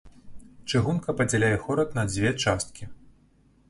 [0.71, 2.83] Чыгунка падзяляе горад на дзве часткі.